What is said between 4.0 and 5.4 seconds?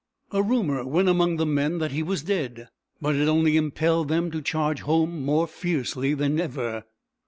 them to charge home,